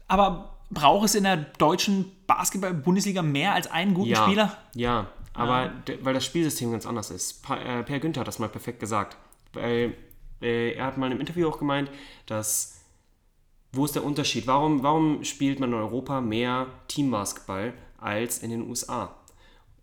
[0.07, 4.57] Aber braucht es in der deutschen Basketball-Bundesliga mehr als einen guten ja, Spieler?
[4.75, 7.43] Ja, aber d- weil das Spielsystem ganz anders ist.
[7.43, 9.17] Pa äh, Per Günther hat das mal perfekt gesagt.
[9.51, 9.93] Weil
[10.41, 11.91] äh, er hat mal im Interview auch gemeint,
[12.27, 12.77] dass
[13.71, 14.47] wo ist der Unterschied?
[14.47, 19.15] Warum, warum spielt man in Europa mehr Teambasketball als in den USA?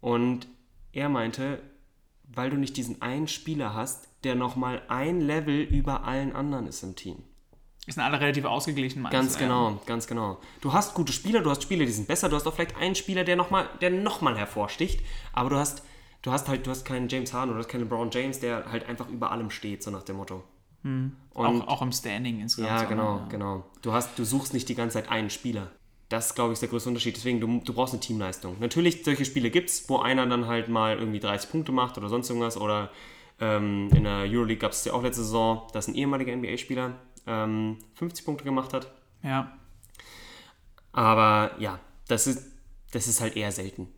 [0.01, 0.47] Und
[0.93, 1.63] er meinte,
[2.25, 6.83] weil du nicht diesen einen Spieler hast, der nochmal ein Level über allen anderen ist
[6.83, 7.23] im Team.
[7.89, 10.41] Sind alle relativ ausgeglichen, meinst Ganz genau, ganz genau.
[10.61, 12.97] Du hast gute Spieler, du hast Spieler, die sind besser, du hast auch vielleicht einen
[12.97, 15.85] Spieler, der nochmal der noch mal hervorsticht, aber du hast,
[16.23, 18.73] du hast halt, du hast keinen James Harden oder du hast keinen Brown James, der
[18.73, 20.43] halt einfach über allem steht, so nach dem Motto.
[20.83, 22.71] Und Auch, auch im Standing insgesamt.
[22.71, 23.27] ja, genau, ne?
[23.29, 23.65] genau.
[23.83, 25.71] Du hast, du suchst nicht die ganze Zeit einen Spieler.
[26.09, 27.17] Das, glaube ich, ist der größte Unterschied.
[27.17, 28.57] Deswegen, du, du brauchst eine Teamleistung.
[28.61, 32.09] Natürlich, solche Spiele gibt es, wo einer dann halt mal irgendwie 30 Punkte macht oder
[32.09, 32.57] sonst irgendwas.
[32.57, 32.91] Oder
[33.41, 36.95] ähm, in der Euroleague gab es ja auch letzte Saison, dass ein ehemaliger NBA-Spieler
[37.27, 38.93] ähm, 50 Punkte gemacht hat.
[39.23, 39.57] Ja.
[40.93, 42.45] Aber ja, das ist,
[42.93, 43.89] das ist halt eher selten.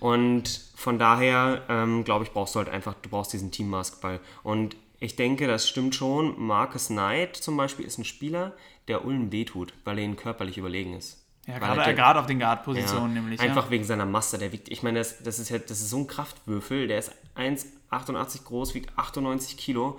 [0.00, 4.20] Und von daher, ähm, glaube ich, brauchst du halt einfach, du brauchst diesen Team-Basketball.
[4.42, 6.38] Und ich denke, das stimmt schon.
[6.40, 8.56] Marcus Knight zum Beispiel ist ein Spieler,
[8.88, 11.20] der Ulm wehtut, weil er ihnen körperlich überlegen ist.
[11.46, 13.38] Ja, gerade, er- gerade auf den ja, Guard-Positionen nämlich.
[13.40, 13.70] Einfach ja.
[13.70, 14.38] wegen seiner Masse.
[14.38, 17.12] Der wiegt, ich meine, das, das ist ja, das ist so ein Kraftwürfel, der ist
[17.36, 19.98] 1,88 groß, wiegt 98 Kilo.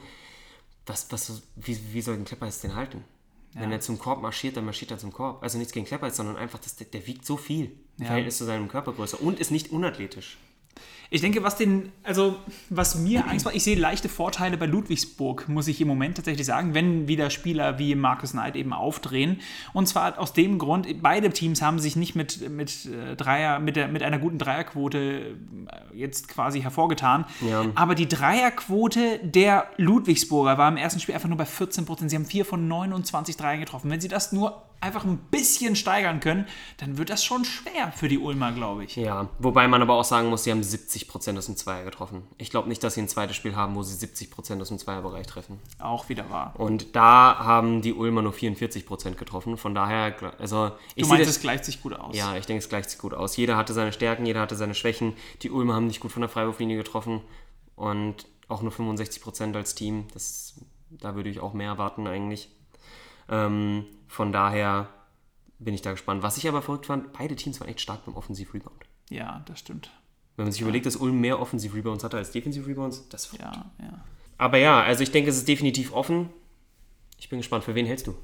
[0.88, 3.04] Was, was, wie, wie soll ein Klepper jetzt den halten?
[3.58, 5.42] Wenn er zum Korb marschiert, dann marschiert er zum Korb.
[5.42, 7.66] Also nichts gegen Klepper, sondern einfach, das, der, der wiegt so viel
[7.98, 8.08] im Ja.
[8.08, 10.38] Verhältnis zu seinem Körpergröße und ist nicht unathletisch.
[11.10, 12.38] Ich denke, was den, also
[12.70, 16.46] was mir Angst macht, ich sehe leichte Vorteile bei Ludwigsburg, muss ich im Moment tatsächlich
[16.46, 19.40] sagen, wenn wieder Spieler wie Marcus Knight eben aufdrehen.
[19.74, 23.76] Und zwar aus dem Grund, beide Teams haben sich nicht mit, mit, äh, Dreier, mit,
[23.76, 27.26] der, mit einer guten Dreierquote äh, jetzt quasi hervorgetan.
[27.48, 27.66] Ja.
[27.76, 32.10] Aber die Dreierquote der Ludwigsburger war im ersten Spiel einfach nur bei 14 Prozent.
[32.10, 33.90] Sie haben 4 von 29 Dreiern getroffen.
[33.92, 38.08] Wenn sie das nur einfach ein bisschen steigern können, dann wird das schon schwer für
[38.08, 38.96] die Ulmer, glaube ich.
[38.96, 42.24] Ja, wobei man aber auch sagen muss, sie haben 70% aus dem Zweier getroffen.
[42.38, 45.28] Ich glaube nicht, dass sie ein zweites Spiel haben, wo sie 70% aus dem Zweierbereich
[45.28, 45.60] treffen.
[45.80, 46.54] Auch wieder wahr.
[46.58, 49.58] Und da haben die Ulmer nur 44% getroffen.
[49.58, 52.16] Von daher, also ich Du meinst, das es gleicht sich gut aus.
[52.16, 53.36] Ja, ich denke, es gleicht sich gut aus.
[53.38, 55.14] Jeder hatte seine Stärken, jeder hatte seine Schwächen.
[55.42, 57.22] Die Ulmer haben nicht gut von der Freiwurflinie getroffen
[57.76, 60.06] und auch nur 65% als Team.
[60.14, 60.56] Das,
[60.92, 62.50] da würde ich auch mehr erwarten eigentlich.
[63.30, 64.90] Ähm, von daher
[65.60, 66.24] bin ich da gespannt.
[66.24, 68.86] Was ich aber verrückt fand, beide Teams waren echt stark beim Offensiv-Rebound.
[69.10, 69.92] Ja, das stimmt.
[70.36, 73.56] Wenn man sich überlegt, dass Ulm mehr Offensiv-Rebounds hatte als Defensiv-Rebounds, das ist verrückt.
[73.80, 74.04] Ja, ja.
[74.38, 76.30] Aber ja, also ich denke, es ist definitiv offen.
[77.18, 77.64] Ich bin gespannt.
[77.64, 78.16] Für wen hältst du?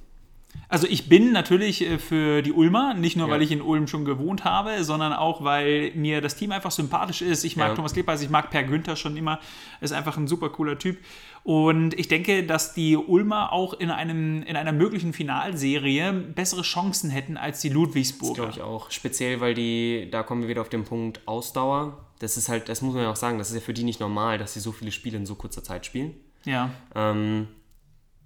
[0.68, 3.34] Also ich bin natürlich äh, für die Ulmer, nicht nur, Ja.
[3.34, 7.22] weil ich in Ulm schon gewohnt habe, sondern auch, weil mir das Team einfach sympathisch
[7.22, 7.44] ist.
[7.44, 7.76] Ich mag Ja.
[7.76, 9.40] Thomas Klepeis, ich mag Per Günther schon immer.
[9.82, 10.98] Ist einfach ein super cooler Typ.
[11.44, 17.10] Und ich denke, dass die Ulmer auch in, einem, in einer möglichen Finalserie bessere Chancen
[17.10, 18.36] hätten als die Ludwigsburger.
[18.44, 18.92] Glaube ich auch.
[18.92, 22.06] Speziell, weil die, da kommen wir wieder auf den Punkt Ausdauer.
[22.20, 24.00] Das ist halt, das muss man ja auch sagen, das ist ja für die nicht
[24.00, 26.14] normal, dass sie so viele Spiele in so kurzer Zeit spielen.
[26.46, 26.70] Ja.
[26.94, 27.48] Ähm,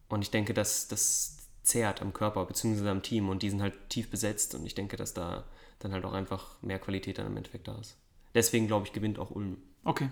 [0.09, 1.34] und ich denke, dass das
[1.65, 2.89] zehrt am Körper bzw.
[2.89, 5.43] am Team und die sind halt tief besetzt und ich denke, dass da
[5.79, 7.97] dann halt auch einfach mehr Qualität dann im Endeffekt da ist.
[8.33, 9.57] Deswegen glaube ich, gewinnt auch Ulm.
[9.83, 10.09] Okay.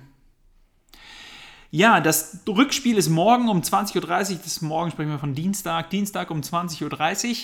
[1.72, 3.96] Ja, das Rückspiel ist morgen um 20.30
[4.34, 4.40] Uhr.
[4.44, 5.90] Das morgen sprechen wir von Dienstag.
[5.90, 7.36] Dienstag um 20.30 Uhr.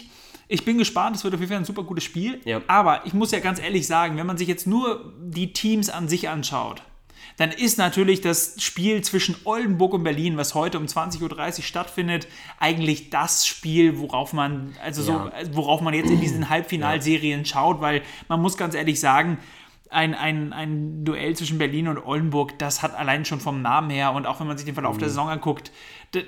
[0.47, 2.39] Ich bin gespannt, es wird auf jeden Fall ein super gutes Spiel.
[2.45, 2.61] Ja.
[2.67, 6.07] Aber ich muss ja ganz ehrlich sagen, wenn man sich jetzt nur die Teams an
[6.07, 6.83] sich anschaut,
[7.37, 12.27] dann ist natürlich das Spiel zwischen Oldenburg und Berlin, was heute um 20.30 Uhr stattfindet,
[12.59, 15.31] eigentlich das Spiel, worauf man, also so, Ja.
[15.53, 19.37] worauf man jetzt in diesen Halbfinalserien schaut, weil man muss ganz ehrlich sagen,
[19.91, 24.11] ein, ein, ein Duell zwischen Berlin und Oldenburg, das hat allein schon vom Namen her
[24.13, 24.99] und auch wenn man sich den Verlauf Mhm.
[24.99, 25.71] der Saison anguckt,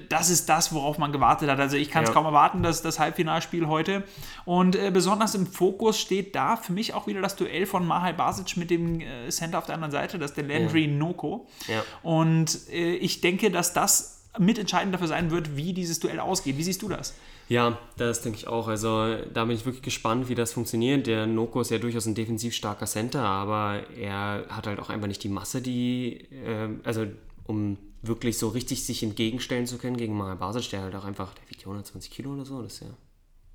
[0.09, 1.59] das ist das, worauf man gewartet hat.
[1.59, 2.13] Also ich kann es Ja.
[2.13, 4.03] kaum erwarten, dass das Halbfinalspiel heute.
[4.45, 8.13] Und äh, besonders im Fokus steht da für mich auch wieder das Duell von Mahal
[8.13, 11.47] Basic mit dem äh, Center auf der anderen Seite, das ist der Landry Noko.
[11.67, 11.83] Ja.
[12.03, 16.57] Und äh, ich denke, dass das mitentscheidend dafür sein wird, wie dieses Duell ausgeht.
[16.57, 17.13] Wie siehst du das?
[17.49, 18.69] Ja, das denke ich auch.
[18.69, 21.05] Also da bin ich wirklich gespannt, wie das funktioniert.
[21.05, 25.07] Der Noko ist ja durchaus ein defensiv starker Center, aber er hat halt auch einfach
[25.07, 27.07] nicht die Masse, die, ähm, also
[27.45, 31.33] um wirklich so richtig sich entgegenstellen zu können gegen Mahal Basic, der halt auch einfach,
[31.33, 32.87] der wiegt ja 120 Kilo oder so, das ist ja,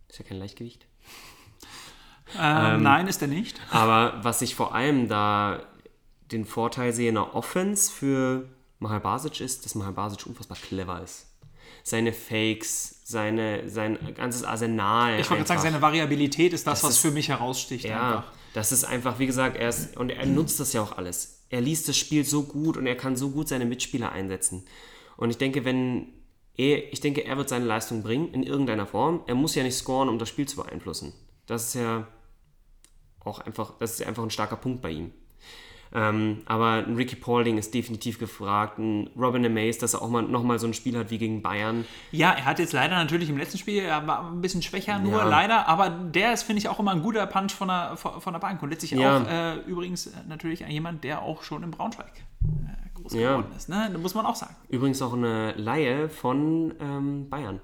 [0.09, 0.87] ist ja kein Leichtgewicht.
[2.39, 3.61] Ähm, nein, ist er nicht.
[3.71, 5.63] Aber was ich vor allem da
[6.33, 8.49] den Vorteil sehe in der Offense für
[8.81, 11.27] Mahal Basic ist, dass Mahal Basic unfassbar clever ist.
[11.85, 15.21] Seine Fakes, seine, sein ganzes Arsenal.
[15.21, 17.85] Ich wollte gerade sagen, seine Variabilität ist das, Das was ist- für mich heraussticht.
[17.85, 18.33] Ja, Einfach.
[18.55, 21.36] das ist einfach, wie gesagt, er ist, und er nutzt das ja auch alles.
[21.57, 24.67] Er liest das Spiel so gut und er kann so gut seine Mitspieler einsetzen.
[25.17, 26.09] Und ich denke, wenn
[26.55, 29.23] er, ich denke, er wird seine Leistung bringen in irgendeiner Form.
[29.27, 31.15] Er muss ja nicht scoren, um das Spiel zu beeinflussen.
[31.47, 32.09] Das ist ja
[33.21, 35.13] auch einfach, das ist einfach ein starker Punkt bei ihm.
[35.95, 38.79] Ähm, aber ein Ricky Paulding ist definitiv gefragt.
[38.79, 41.85] Ein Robin Amaze, dass er auch mal nochmal so ein Spiel hat wie gegen Bayern.
[42.13, 45.13] Ja, er hat jetzt leider natürlich im letzten Spiel, er war ein bisschen schwächer nur,
[45.19, 45.25] Ja.
[45.29, 48.41] leider, aber der ist, finde ich, auch immer ein guter Punch von der, von der
[48.41, 49.23] Bank und letztlich Ja.
[49.23, 52.13] auch äh, übrigens äh, natürlich jemand, der auch schon im Braunschweig
[52.45, 53.31] äh, groß Ja.
[53.37, 53.69] geworden ist.
[53.69, 53.89] Ne?
[53.93, 54.55] Das muss man auch sagen.
[54.69, 57.61] Übrigens auch eine Laie von ähm, Bayern.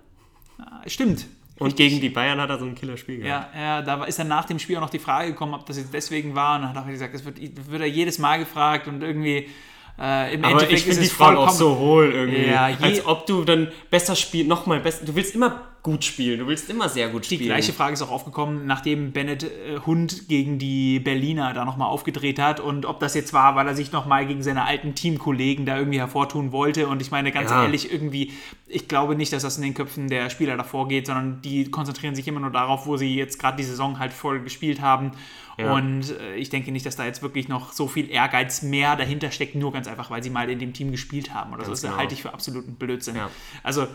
[0.59, 1.27] Ah, Stimmt.
[1.59, 3.55] Und gegen die Bayern hat er so ein Killerspiel gehabt.
[3.55, 5.77] Ja, ja, da ist dann nach dem Spiel auch noch die Frage gekommen, ob das
[5.77, 6.57] jetzt deswegen war.
[6.57, 9.49] Und dann hat er gesagt, das wird, wird er jedes Mal gefragt und irgendwie
[10.01, 12.47] äh, im Aber Endeffekt ich finde die Frage auch so hohl irgendwie.
[12.47, 15.05] Ja, Als ob du dann besser spielst, nochmal besser.
[15.05, 17.49] Du willst immer gut spielen, du willst immer sehr gut Die spielen.
[17.49, 22.39] gleiche Frage ist auch aufgekommen, nachdem Bennett äh, Hund gegen die Berliner da nochmal aufgedreht
[22.39, 25.77] hat und ob das jetzt war, weil er sich nochmal gegen seine alten Teamkollegen da
[25.77, 26.87] irgendwie hervortun wollte.
[26.87, 27.65] Und ich meine, ganz Ja.
[27.65, 28.31] ehrlich, irgendwie,
[28.69, 32.15] ich glaube nicht, dass das in den Köpfen der Spieler davor geht, sondern die konzentrieren
[32.15, 35.11] sich immer nur darauf, wo sie jetzt gerade die Saison halt voll gespielt haben.
[35.59, 35.75] Ja.
[35.75, 39.33] Und äh, ich denke nicht, dass da jetzt wirklich noch so viel Ehrgeiz mehr dahinter
[39.33, 41.53] steckt, nur ganz einfach, weil sie mal in dem Team gespielt haben.
[41.53, 41.71] Oder so.
[41.71, 42.01] Ganz Das genau.
[42.01, 43.17] halte ich für absoluten Blödsinn.
[43.17, 43.31] Ja.
[43.65, 43.89] Also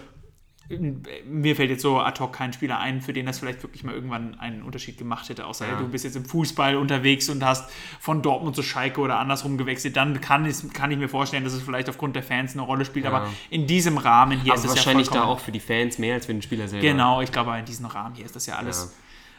[0.69, 3.93] mir fällt jetzt so ad hoc kein Spieler ein, für den das vielleicht wirklich mal
[3.93, 5.77] irgendwann einen Unterschied gemacht hätte, außer Ja.
[5.77, 9.95] du bist jetzt im Fußball unterwegs und hast von Dortmund zu Schalke oder andersrum gewechselt,
[9.95, 12.83] dann kann, es, kann ich mir vorstellen, dass es vielleicht aufgrund der Fans eine Rolle
[12.83, 15.61] spielt, aber in diesem Rahmen hier Aber ist es ja wahrscheinlich da auch für die
[15.61, 16.85] Fans mehr als für den Spieler selber.
[16.85, 18.93] Genau, ich glaube, in diesem Rahmen hier ist das ja alles,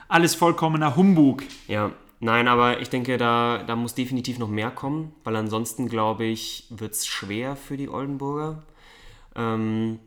[0.08, 1.42] alles vollkommener Humbug.
[1.66, 6.24] Ja, nein, aber ich denke, da, da muss definitiv noch mehr kommen, weil ansonsten, glaube
[6.24, 8.62] ich, wird es schwer für die Oldenburger.
[9.36, 9.98] Ähm,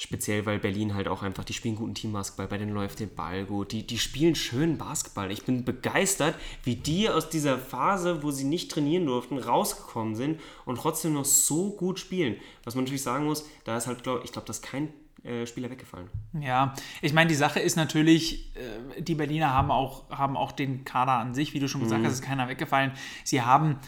[0.00, 3.44] speziell, weil Berlin halt auch einfach, die spielen guten Teambasketball, bei denen läuft der Ball
[3.44, 5.30] gut, die, die spielen schönen Basketball.
[5.32, 10.40] Ich bin begeistert, wie die aus dieser Phase, wo sie nicht trainieren durften, rausgekommen sind
[10.64, 12.36] und trotzdem noch so gut spielen.
[12.64, 14.88] Was man natürlich sagen muss, da ist halt, glaub, ich glaube, da ist kein
[15.24, 16.08] äh, Spieler weggefallen.
[16.40, 20.84] Ja, ich meine, die Sache ist natürlich, äh, die Berliner haben auch, haben auch den
[20.84, 21.86] Kader an sich, wie du schon Mhm.
[21.86, 22.92] gesagt hast, ist keiner weggefallen.
[23.24, 23.80] Sie haben,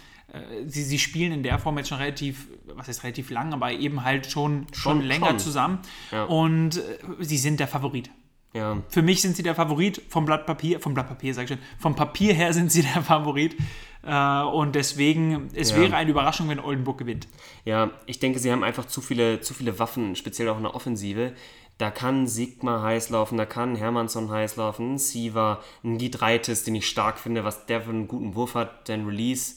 [0.67, 4.05] sie, sie spielen in der Form jetzt schon relativ, was heißt relativ lang, aber eben
[4.05, 5.39] halt schon, schon, Schon, länger schon.
[5.39, 5.79] zusammen.
[6.13, 6.25] Ja.
[6.25, 6.81] Und äh,
[7.21, 8.11] sie sind der Favorit.
[8.53, 11.51] Ja, Für mich sind sie der Favorit vom Blatt Papier, vom Blatt Papier sag ich
[11.51, 13.57] schon, vom Papier her sind sie der Favorit.
[14.03, 15.77] Äh, und deswegen, es Ja.
[15.77, 17.29] wäre eine Überraschung, wenn Oldenburg gewinnt.
[17.65, 20.75] Ja, ich denke, sie haben einfach zu viele, zu viele Waffen, speziell auch in der
[20.75, 21.33] Offensive.
[21.79, 26.87] Da kann Sigma heiß laufen, da kann Hermannsson heiß laufen, Siva, ein Gidreitis, den ich
[26.89, 29.55] stark finde, was der für einen guten Wurf hat, sein Release,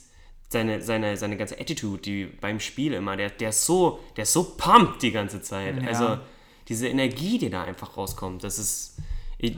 [0.53, 4.33] seine, seine, seine ganze Attitude, die beim Spiel immer, der, der ist so, der ist
[4.33, 5.81] so pumped die ganze Zeit.
[5.81, 5.89] Ja.
[5.89, 6.19] Also
[6.69, 8.97] diese Energie, die da einfach rauskommt, das ist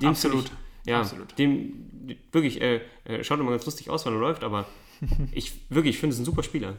[0.03, 0.45] Absolut.
[0.45, 1.38] Ich, ja, Absolut.
[1.38, 4.65] dem wirklich, äh, äh, schaut immer ganz lustig aus, wenn er läuft, aber
[5.31, 6.75] ich wirklich, ich finde es ein super Spieler.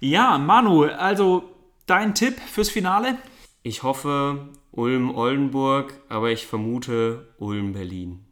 [0.00, 1.54] Ja, Manu, also
[1.86, 3.18] dein Tipp fürs Finale?
[3.62, 8.24] Ich hoffe Ulm-Oldenburg, aber ich vermute Ulm-Berlin.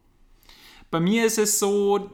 [0.90, 2.10] Bei mir ist es so,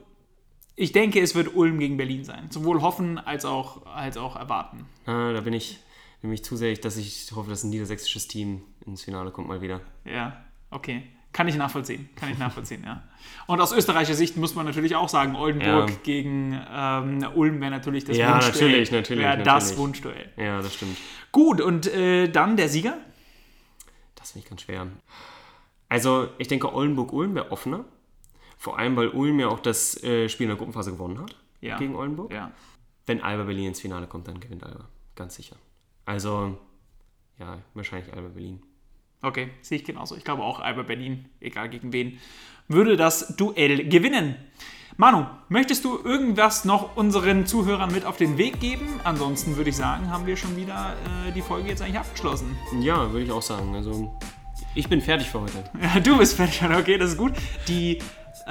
[0.79, 2.49] ich denke, es wird Ulm gegen Berlin sein.
[2.49, 4.85] Sowohl hoffen als auch, als auch erwarten.
[5.05, 5.79] Ah, da bin ich
[6.21, 9.81] nämlich zu sehr, dass ich hoffe, dass ein niedersächsisches Team ins Finale kommt mal wieder.
[10.05, 11.03] Ja, okay.
[11.31, 12.09] Kann ich nachvollziehen.
[12.15, 13.03] Kann ich nachvollziehen, ja.
[13.45, 15.95] Und aus österreichischer Sicht muss man natürlich auch sagen, Oldenburg Ja.
[16.01, 18.69] gegen ähm, Ulm wäre natürlich das Ja, Wunschduell.
[18.69, 19.77] natürlich, natürlich, Wäre das.
[19.77, 20.31] Wunschduell.
[20.37, 20.97] Ja, das stimmt.
[21.31, 22.97] Gut, und äh, dann der Sieger?
[24.15, 24.87] Das finde ich ganz schwer.
[25.87, 27.85] Also, ich denke, Oldenburg-Ulm wäre offener.
[28.59, 31.77] Vor allem, weil Ulm ja auch das äh, Spiel in der Gruppenphase gewonnen hat Ja.
[31.77, 32.31] gegen Oldenburg.
[32.33, 32.51] Ja.
[33.05, 34.85] Wenn Alba Berlin ins Finale kommt, dann gewinnt Alba.
[35.15, 35.55] Ganz sicher.
[36.05, 36.57] Also,
[37.39, 38.61] ja, wahrscheinlich Alba Berlin.
[39.21, 40.15] Okay, sehe ich genauso.
[40.15, 42.19] Ich glaube auch Alba Berlin, egal gegen wen,
[42.67, 44.35] würde das Duell gewinnen.
[44.97, 48.87] Manu, möchtest du irgendwas noch unseren Zuhörern mit auf den Weg geben?
[49.05, 50.95] Ansonsten würde ich sagen, haben wir schon wieder
[51.27, 52.57] äh, die Folge jetzt eigentlich abgeschlossen.
[52.81, 53.73] Ja, würde ich auch sagen.
[53.75, 54.13] Also,
[54.75, 55.63] ich bin fertig für heute.
[55.81, 57.31] Ja, du bist fertig, okay, das ist gut.
[57.69, 57.99] Die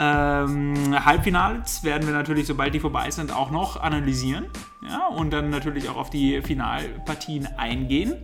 [0.00, 4.46] ähm, Halbfinals werden wir natürlich, sobald die vorbei sind, auch noch analysieren.
[4.88, 8.14] Ja, und dann natürlich auch auf die Finalpartien eingehen.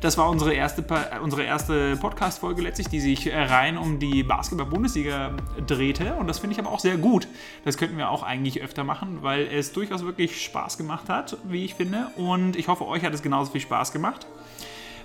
[0.00, 0.84] Das war unsere erste,
[1.22, 5.34] unsere erste Podcast-Folge letztlich, die sich rein um die Basketball-Bundesliga
[5.66, 6.14] drehte.
[6.14, 7.26] Und das finde ich aber auch sehr gut.
[7.64, 11.64] Das könnten wir auch eigentlich öfter machen, weil es durchaus wirklich Spaß gemacht hat, wie
[11.64, 12.06] ich finde.
[12.16, 14.26] Und ich hoffe, euch hat es genauso viel Spaß gemacht.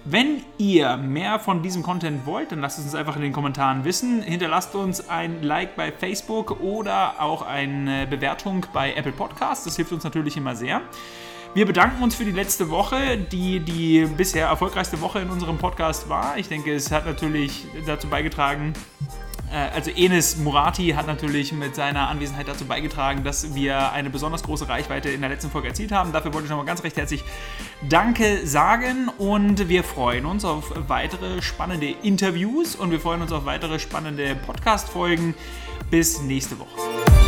[0.05, 3.83] Wenn ihr mehr von diesem Content wollt, dann lasst es uns einfach in den Kommentaren
[3.83, 4.21] wissen.
[4.21, 9.65] Hinterlasst uns ein Like bei Facebook oder auch eine Bewertung bei Apple Podcasts.
[9.65, 10.81] Das hilft uns natürlich immer sehr.
[11.53, 16.07] Wir bedanken uns für die letzte Woche, die die bisher erfolgreichste Woche in unserem Podcast
[16.07, 16.37] war.
[16.37, 18.73] Ich denke, es hat natürlich dazu beigetragen,
[19.51, 24.69] also Enes Murati hat natürlich mit seiner Anwesenheit dazu beigetragen, dass wir eine besonders große
[24.69, 26.11] Reichweite in der letzten Folge erzielt haben.
[26.11, 27.23] Dafür wollte ich nochmal ganz recht herzlich
[27.87, 33.45] Danke sagen und wir freuen uns auf weitere spannende Interviews und wir freuen uns auf
[33.45, 35.33] weitere spannende Podcast-Folgen.
[35.89, 37.18] Bis nächste Woche.